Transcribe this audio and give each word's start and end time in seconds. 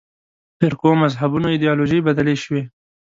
فرقو 0.57 0.91
مذهبونو 1.03 1.47
ایدیالوژۍ 1.53 1.99
بدلې 2.07 2.35
شوې. 2.43 2.61